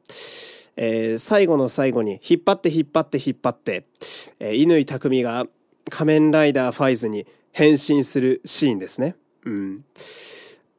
[0.75, 3.85] えー、最後の最後に引っ張って引っ張って引っ張って、
[4.39, 5.45] えー、乾匠が
[5.89, 9.15] 仮面ライダーファイズに変身するシーンですね。
[9.45, 9.83] うん。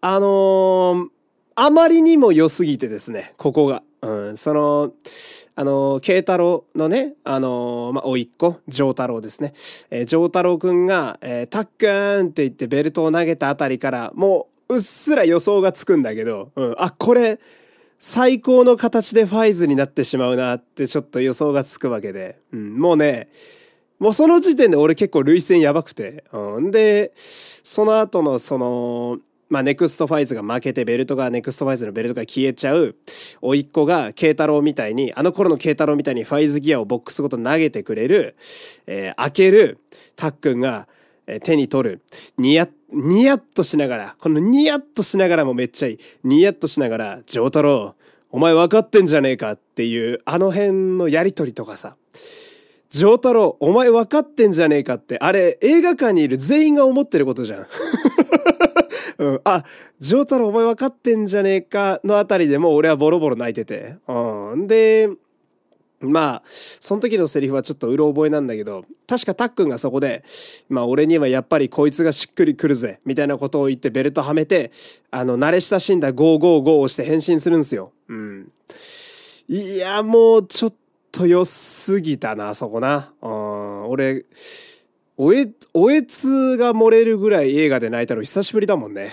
[0.00, 1.08] あのー、
[1.56, 3.82] あまりにも良すぎてですね、ここが。
[4.02, 4.92] うん、その、
[5.54, 9.52] あの、慶太郎のね、あの、まあ、おいっ子、丈太郎ですね。
[9.90, 17.40] えー、丈太郎くんが、えー、タックーンって言ってベルトを投げたあたりから、もう、うっすら予想がつくんだけど、うん、あ、これ、
[17.98, 23.28] 最高の形でファイズになってしまうなってちょっと予想がつくわけで、うん、もうね、
[23.98, 29.18] もうその時点で俺結構涙腺やばくて、うん、で、その後のその、
[29.50, 32.94] まあ、ネクストファイズが負けてベルトが、ネクストファイズのベルトが消えちゃう、
[33.42, 38.36] 甥っ子が、啓太郎みたいに、あの頃の啓太郎みたいにファイズギアをボックスごと投げてくれる、
[38.86, 39.78] えー、開ける、
[40.14, 40.86] たっくんが、
[41.26, 42.00] えー、手に取る、
[42.38, 45.98] ニヤッ、ニヤッとしながら、このニヤッとしながらもめっちゃいい。
[46.22, 47.96] ニヤッとしながら、丈太郎、
[48.30, 51.96] お前分かってんじゃねえかっていう、あの辺のやりとりとかさ、
[52.90, 57.66] 丈太郎、お前分かってんじゃねえかって、あれ、映画館にいる全員が思ってることじゃん。
[59.20, 59.62] うん、あ、
[59.98, 63.96] 丈太郎お前分かってんじゃねえかのあたりでも俺はボロボロ泣いてて。
[64.08, 64.66] うん。
[64.66, 65.10] で、
[66.00, 70.24] まあ、その時のセリフはちょっとうろ覚えなんだけど、確かたっくんがそこで、
[70.70, 74.72] まあ俺にはやっぱりこいつがしっくりくるぜ、みたいなことを言ってベルトはめて、
[75.10, 77.92] あの、慣れ親しんだ555をして変身するんですよ。
[78.08, 78.50] うん。
[79.48, 80.74] いや、もうちょっ
[81.12, 83.12] と良すぎたな、そこな。
[83.20, 84.24] うん、俺、
[85.22, 89.12] おえ、おえつが漏れるぐらい映画で泣いたの久しぶりだもんね。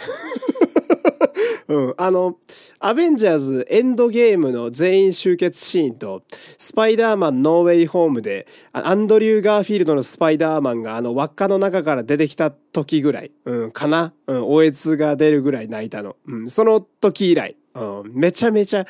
[1.67, 1.93] うん。
[1.98, 2.38] あの、
[2.80, 6.24] アベンジャーズエンドゲームの全員集結シーンと、
[6.58, 14.13] スパイダーマンノーウェイホームで、アンドリュー・ガーフィールドのスパイダーマンがあの輪っかの中から出てきた時ぐらい、うん、かな？
[14.28, 16.15] うん、おえつが出るぐらい泣いたの。
[16.26, 18.86] うん、その時以来、うん、めちゃめちゃ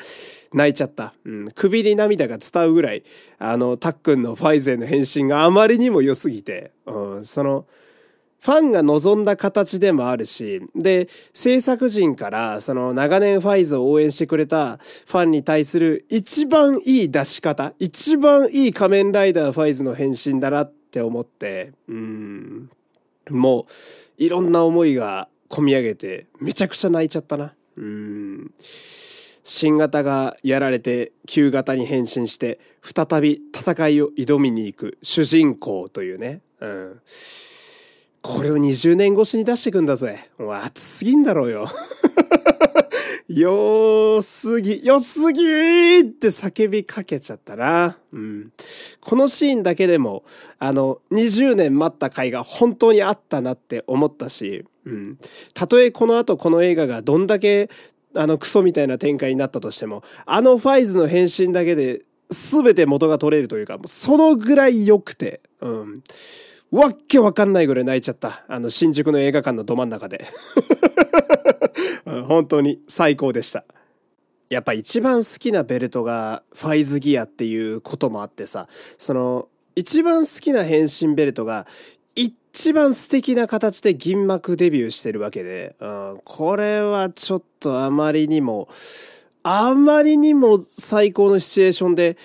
[0.52, 1.14] 泣いちゃった。
[1.24, 3.02] うん、首に涙が伝うぐらい、
[3.38, 7.66] あの、たっくんのファイゼンの変身があまりにも良すぎて、うん、その、
[8.40, 22.70] ファンが望んだ形でもあるし、で、制作陣からその長年ファイズを応援してくれたファンに対する一番いい出し方、一番いい仮面ライダーファイズの変身だなって思って、うん、
[23.28, 23.64] もう
[24.18, 27.54] いろんな思いが込み上げてめちゃくちゃ泣いちゃったな。
[27.78, 28.50] うん。
[29.44, 37.00] 新型がやられて旧型に変身して再び戦いを挑みに行く主人公というね、うん、
[38.20, 40.28] これを20年越しに出してくんだぜ。
[40.38, 41.66] もう熱すぎんだろうよ。
[43.28, 47.98] よーすぎ、よすぎーって叫びかけちゃったな。
[48.10, 48.52] うん。
[49.00, 50.24] このシーンだけでも、
[50.58, 55.18] あの、20年待った回が本当にあったなって思ったし、うん。
[55.52, 57.68] たとえこの後この映画がどんだけ
[58.14, 66.02] あのクソみたいな展開になったとしても、あのファイズの変身だけで全て元が取れるというか、そのぐらい良くて、うん。
[66.70, 68.44] わっけわかんないぐらい泣いちゃった。
[68.48, 70.24] あの、新宿の映画館のど真ん中で。
[72.26, 73.64] 本当に最高でした。
[74.48, 78.66] やっぱ一番好きなベルトがファイズギアっていうこともあってさ、
[78.96, 81.66] その、一番好きな変身ベルトが
[82.14, 88.68] 一番素敵な形で銀幕デビューしてるわけで、うん、これはちょっとあまりにも、
[89.42, 92.16] あまりにも最高のシチュエーションで、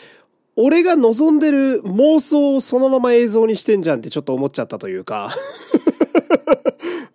[0.55, 5.29] 俺が望んでる妄想をそのまま映像にしてんじゃんってちょっと思っちゃったというか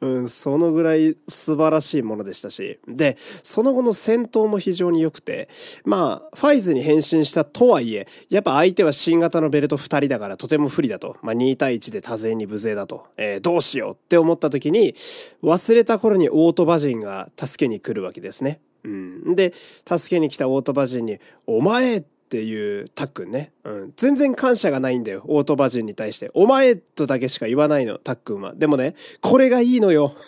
[0.01, 2.79] うん、そのぐらい素晴らしいものでしたし。
[2.87, 5.49] で、その後の戦闘も非常に良くて、
[5.85, 11.17] まあ、ファイズに変身したとはいえ、やっぱ相手は新型のベルト2人だからとても不利だと。
[11.23, 13.07] まあ、2対1で多勢に無勢だと。
[13.17, 14.95] えー、どうしようって思った時に、
[15.43, 18.61] 忘れた頃にオートバジンが助けに来るわけですね。
[18.85, 19.35] うん。
[19.35, 23.93] で、助けに来たオートバジンに、お前ていうタックンね、うん。
[23.97, 25.23] 全然感謝がないんだよ。
[25.27, 26.31] オートバジンに対して。
[26.35, 28.55] お前とだけしか言わないの、タックンは。
[28.55, 30.15] でもね、これがいいのよ。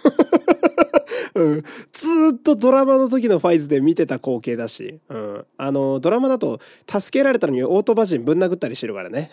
[1.34, 6.58] うん、ずっとドラマの時のファイズで見てた光景だし、うん、あの、ドラマだと
[6.88, 9.30] 助けられたのにオートバジンぶん殴ったりしてるからね。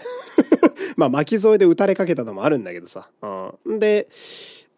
[0.96, 3.10] まあ巻き添えで撃たれかけたのもあるんだけどさ。
[3.66, 4.08] うん、で、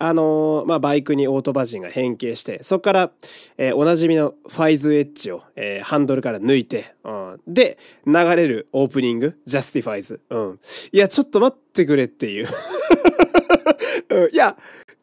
[0.01, 3.11] あのー、まあ、バイクにオートバジンが変形して、そこから、
[3.57, 10.21] えー、おなじみのファイズエッジを、えー、ハンドルから抜いて、うん、で、流れるオープニング、ジャスティファイズ。
[10.29, 10.59] うん。
[10.93, 12.47] いや、ちょっと待ってくれっていう。
[14.09, 14.57] うん、いや、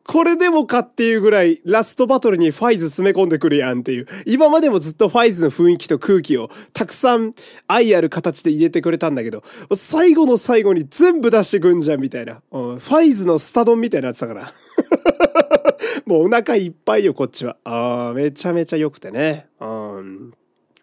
[0.07, 4.07] これでもかっていうぐらいラストバトルにファイズ詰め込んでくるやんっていう。
[4.25, 7.33] 今までもずっとファイズの雰囲気と空気をたくさん
[7.67, 9.43] 愛ある形で入れてくれたんだけど、
[9.75, 12.41] 最後の最後に全部出してくんじゃんみたいな。
[12.53, 14.51] うん、ファイズのスタドンみたいになってたから。
[16.07, 17.57] もうお腹いっぱいよ、こっちは。
[17.65, 19.49] ああ、めちゃめちゃ良くてね。
[19.61, 20.33] うん。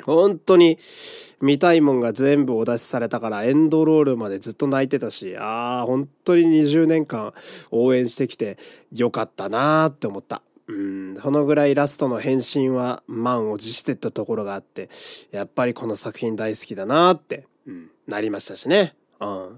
[0.06, 0.78] 本当に
[1.42, 7.34] 見たいもんが全部お出しされたからエンドロールまでずっと泣いてたし、ああ、本当に20年間
[7.72, 8.58] 応援してきて
[8.92, 10.42] よかったなーって思った。
[10.68, 14.90] うん、そのぐらいラストの変身は満を持してったところがあって、
[15.32, 18.96] やっぱりこの作品大好きだなーって、うん、なりましたしね。
[19.20, 19.58] うん。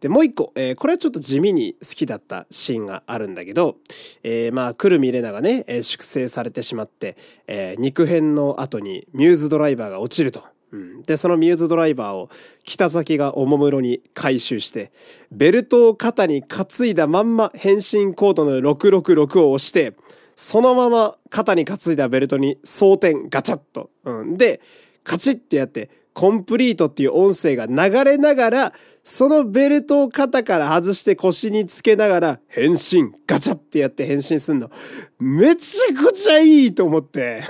[0.00, 3.76] で、もう一個、えー、これはちょっと地味に好きだったシーンがあるんだけど、
[4.22, 10.44] えー、まあ、くるみれながね、えー、粛清されてしまって、えー、肉片の後にミューズドライバーが落ちると。
[10.70, 12.28] うん、で、そのミューズドライバーを
[12.62, 14.92] 北崎がおもむろに回収して、
[15.32, 19.94] ベルトを肩に担いだまんま変身コードの666を押して、
[20.36, 23.90] そのまま肩に担いだベルトに装填ガチャッと。
[24.04, 24.60] うん、で、
[25.02, 28.72] カチッってやって、コンプリートっていう音声が流れながら、
[29.10, 34.70] そのベルトを肩から外して腰につけながら、変身ガチャってやって変身すんの。
[35.18, 37.42] めちゃくちゃいいと思って。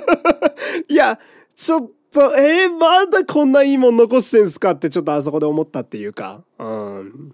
[0.88, 1.18] いや、
[1.54, 4.70] ちょっと、えー、まだこんないいもん残してんすか？
[4.70, 6.42] ってちょっとあそこで思ったっていうか。
[6.58, 7.32] うん。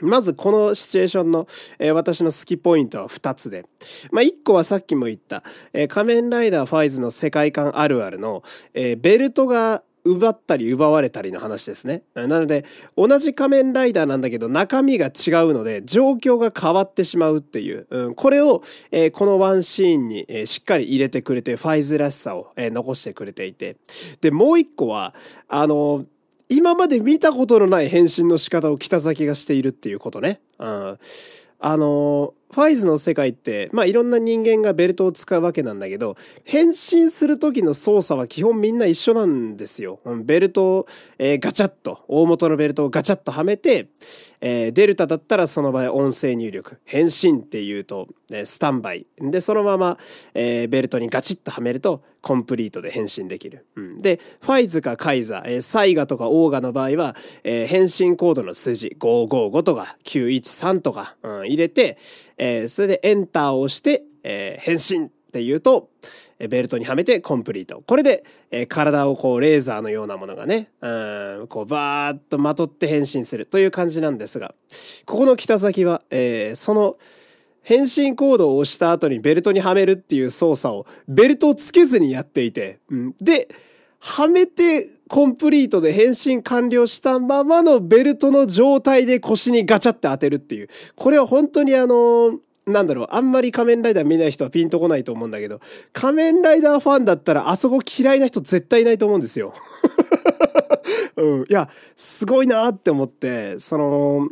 [0.00, 1.48] まずこのシチュエーションの、
[1.80, 3.66] えー、私の好きポイントは2つで。
[4.12, 12.02] まあ、1個はさっきも言った、えー、仮面ライダーファイズの世界観あるあるの、えー、ベルトが奪ったり奪われたりの話ですね。
[12.14, 12.64] なので、
[12.96, 15.12] 同じ仮面ライダーなんだけど中身が違う
[15.54, 17.86] ので状況が変わってしまうっていう。
[17.88, 23.76] うん、これを、えー、このワンシーンに、えー、しっかり入れてくれて、ファイズらしさを、えー、残してくれていて。
[24.20, 25.14] で、もう一個は、
[25.48, 26.04] あの
[26.48, 30.40] 今まで見たことのない変身の仕方を北崎がしているっていうことね。
[30.58, 30.98] うん。
[31.66, 36.14] あのファイズの世界って、まあいろんな人間がベルトを使うわけなんだけど、
[36.44, 39.98] 変身する時の操作は基本みんな一緒なんですよ。
[40.22, 40.86] ベルトを、
[41.18, 43.88] えー、ガチャッと、大元のベルトをガチャッとはめて、
[44.46, 49.06] えー、デルタだったらその場合音声入力、変身っていうと、えー、スタンバイ。
[49.18, 49.96] で、そのまま、
[50.34, 53.64] えー、ベルトにガチッとはめると、コンプリートで変身できる。
[53.74, 61.96] うん、で、ファイズかカイザー、えー、サイガとかオーガの場合は、えー、変身コードの数字555とか913とか、うん、入れて、
[62.36, 65.88] えー、それでエンターを押して、えー、変身って言うと、
[66.38, 67.82] ベルトにはめてコンプリート。
[67.86, 74.54] これで、え、体をこうレーザーのようなものがね、うん、こうバーッとまとって変身するという感じなんですが、
[75.06, 76.96] ここの北先は、えー、その
[77.62, 83.48] 変身コードを押した後にベルトにはめるっていう操作をベルトをつけずにやっていて、うん、で、
[84.00, 90.68] はめてコンプリートで変身完了したままのベルトの状態で腰にガチャって当てるっていう。
[90.94, 95.60] これは本当にあのなんだろう、あんまり仮面ライダー見ない人はピンとこないと思うんだけど、
[95.92, 99.54] 仮面ライダーファンだったらあそこ嫌いな人絶対いないと思うんですよ。
[101.16, 101.42] うん。
[101.42, 104.28] いや、すごいなって思って、その、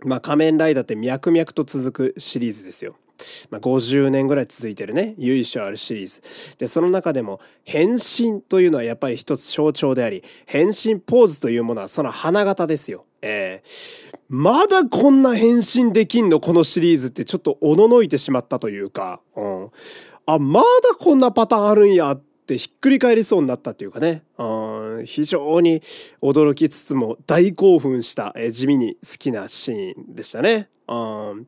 [0.00, 2.96] まあ仮面ライダーって脈々と続くシリーズですよ。
[3.50, 6.20] まあ、50年ぐらい続いてるね、由緒あるシリーズ。
[6.58, 13.06] で、その中でも、変身というのはやっぱり一つ象徴であり、変身ポーズというものはその花形ですよ。
[13.22, 16.40] えー、まだこんな変身できんの？
[16.40, 19.68] このシリーズってちょっとおののいてしまったというか、うん。
[20.26, 20.66] あ、まだ
[20.98, 24.22] こんなパターンあるんやってひっくり返りそうになったっていうかね。
[24.38, 25.80] うん、非常に
[26.22, 30.68] 驚きつつも大興奮した、えー、地味に好きなシーンでしたね。
[30.86, 31.46] うん。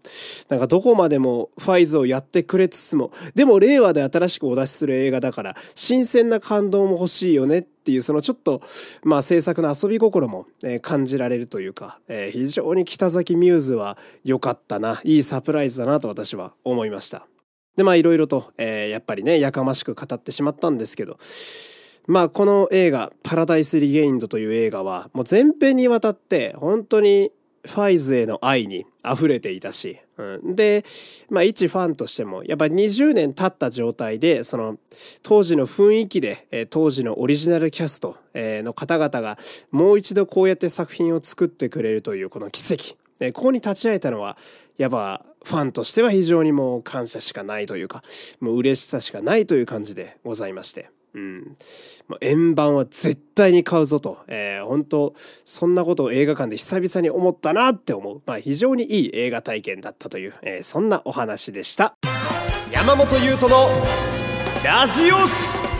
[0.48, 8.62] なんかどこまでもファイズをやってくれつつも、でも令和で新しくお出しする映画だから、新鮮な感動も欲しいよねっていう、そのちょっと、
[9.02, 17.26] まあ制作の遊び心も、えー、感じられるというか、えー、非常に北崎ミューズは良かったな、いいサプライズだなと私は思いました。
[17.76, 21.18] で、まあいろいろと、えー、やっぱりね、やかましく語ってしまったんですけど、
[22.06, 27.31] まあこの映画、パラダイス・リゲインドという映画は、もう全編にわたって本当に
[27.66, 30.85] ファイズへの愛に溢れていたし、うん、で、
[31.29, 34.79] まあ一ファンとしても、やっぱり20年経った状態で、その
[35.22, 39.37] 当時の雰囲気で、えー、当時のオリジナルキャスト、えー、の方々が
[39.70, 42.96] もう一度こうやって作品を作ってくれるというこの奇跡。
[43.18, 44.38] えー、ここに立ち会えたのは、
[44.79, 48.03] やっぱファンとしては非常にもう感謝しかないというか、
[48.40, 50.90] もう嬉しさしかないという感じでございまして。
[51.15, 51.55] うん。
[52.21, 61.94] 円盤は絶対に買うぞと、えー、本当そんなことを映画館で久々に思ったなって思う、まあ、非常にいい映画体験だったという、えー、そんなお話でした。
[62.73, 63.69] 山本優斗の
[64.65, 65.77] ラジオシ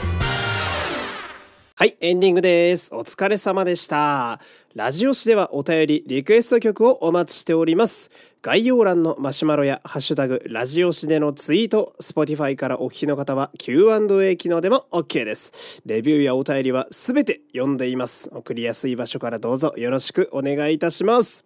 [1.79, 2.95] はい、エンディングです。
[2.95, 4.39] お疲れ様でした。
[4.73, 8.09] ラジオ誌ではお便り、リクエスト曲をお待ちしております。
[8.43, 15.81] 概要欄のマシュマロやハッシュタグ、ラジオ誌でのツイート、Spotify からお聞きの方は Q&A 機能でも OK です。
[15.85, 18.29] レビューやお便りはすべて読んでいます。
[18.31, 21.45] 送りやすい場所からどうぞよろしくお願いいたします。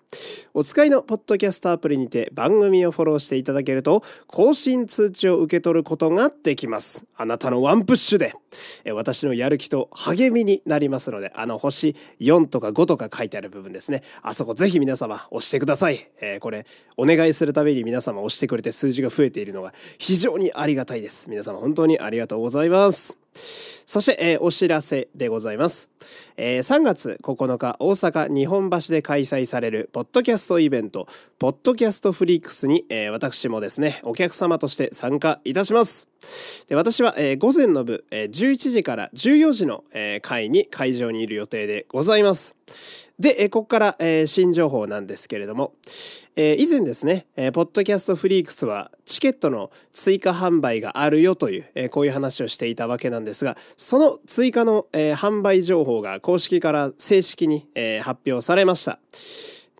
[0.54, 7.06] お使いのポッドキャストアプリにて番組をフォローしていただけると、更新通知を受け取ることができます。
[7.16, 8.34] あなたのワンプッシュで、
[8.94, 14.04] 私のやる気と励みになりますので、あの星4とか5とか書いてある部分ですね。
[14.22, 16.06] あそこぜひ皆様押してください。
[16.20, 16.66] えー、これ、
[16.98, 21.30] お願いするたびに皆様押してくれて数字が増えているのが非常にありがたいです。
[21.30, 23.18] 皆様本当にありがとうございます。
[23.34, 25.90] そして、えー、お知らせでございます。
[26.36, 31.08] えー、3月9日、大阪日本橋で開催されるポッドキャストイベント、
[31.40, 36.08] ポッドキャストフリークスに、えー、私もですね、お客様として参加いたします。
[36.68, 42.56] で私は、えー、午前の部、えー、11時から14時の、えー、会に会場にいる予定でございます。
[43.22, 45.74] で、え、ここから、え、新情報なんですけれども、
[46.36, 58.98] え、以前ですね、え、ポッドキャストフリークスはチケットの追加販売があるよという、え、こういう話をしていたわけなんですが、その追加の、え、販売情報が公式から正式に、え、発表されました。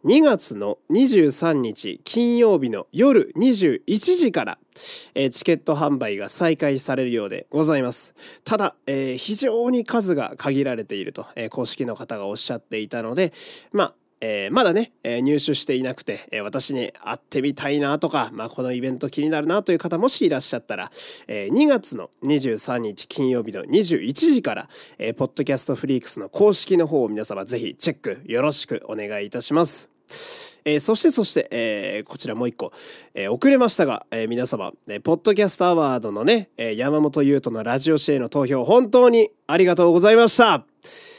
[0.06, 3.82] 2月の23日金曜日の夜21
[4.18, 4.60] 時から、
[5.16, 8.14] えー、チケット販売が再開されるようでございます。
[8.44, 13.34] ただ、えー、非常に数が限られていると、えー、公式の方がおっしゃっていたので、
[13.72, 20.92] まあ、えー、まだね、えー、入手していなくて、えー、私に会ってみたいなとか、まあ、このイベント気になるなという方もしいらっしゃったら、
[21.28, 24.70] え、2月の23日金曜日の21時から、
[25.00, 29.90] え、ポッドキャストフリークスの公式の方を皆様ぜひチェックよろしくお願いいたします。
[30.66, 32.72] えー、そしてそして、えー、こちらもう一個、
[33.14, 41.11] えー、遅れましたが、え皆様、えポッドキャストアワードのね、え山本優斗のラジオシェの投票本当にありがとうございました。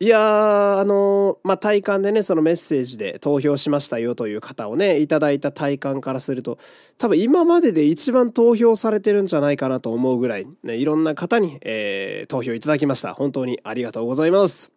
[0.00, 6.56] いやー、あの、まあ、体感でね、そのメッセージで投票しましたよという方をね、いただいた体感からすると、
[6.98, 13.12] 多分今までで一番投票されてるんじゃないかなと思うぐらい、ね、いろんな方に、えー、投票いただきました。
[13.12, 14.70] 本当にありがとうございます。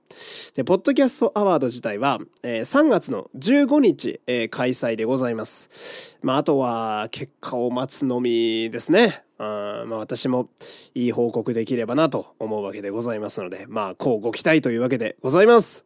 [0.56, 6.18] で、ポッドキャストアワード自体は、えー、3月の15日、えー、開催でございます。
[6.24, 9.24] まあ、あとは結果を待つのみですね。
[9.42, 10.50] あまあ私も
[10.94, 15.86] いい報告できればなと思うわけでございますので、まあ、こうご期待というわけでございます。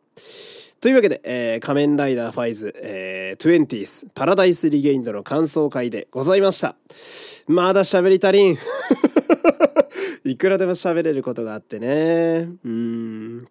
[0.82, 6.76] というわけで、えー、仮面ライダーファイズ、えー、20s パラダイスリゲインドの感想会でございました。
[7.47, 8.58] まだ喋り足りん。
[10.26, 12.49] いくらでも喋れることがあってね。
[12.66, 13.45] うん。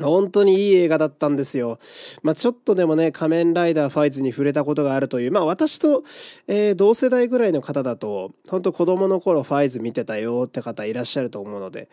[0.00, 1.78] 本当にいい映画だったんですよ。
[2.22, 6.02] まあ、ちょっとでもね、仮面ライダーファイズに触れたことがあるという、まあ、私と、
[6.48, 11.90] えー、同世代ぐらいの方だと、本当子供の頃ファイズ見てたよって方いらっしゃると思うので、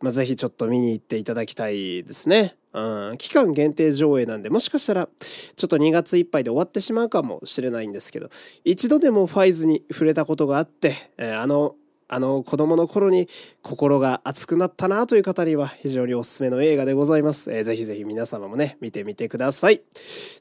[0.00, 2.54] まあ、ぜひちょっと見に行っていただきたいですね。
[2.72, 8.30] うん、期間限定上映なんで、もしかしたら、ちょっと2月いっぱいで終わってしまうかもしれないんですけど、
[8.64, 11.74] 一度でもファイズに触れたことがあって、えー、あの、
[12.12, 13.26] あの子供の頃に
[13.62, 17.50] 心が熱くなったなという方には非常におすすめの映画でございます。
[17.50, 19.80] えー、ぜひぜひ皆様もね、見てみてください。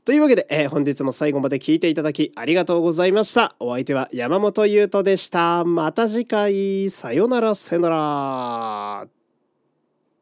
[0.03, 3.55] というわけで、えー、本日も最後まで聞いていただきありがとうございました。
[3.59, 5.63] お相手は山本優斗でした。
[5.63, 9.20] また次回、さよなら、さよなら。